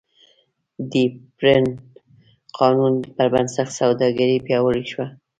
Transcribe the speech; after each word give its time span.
د 0.89 0.91
هیپبرن 1.03 1.65
قانون 2.59 2.93
پربنسټ 3.15 3.67
سوداګري 3.79 4.37
پیاوړې 4.45 4.83
شوه. 4.91 5.05